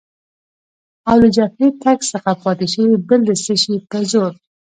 [1.09, 4.31] او له جبهې تګ څخه پاتې شوې، بل د څه شي په زور؟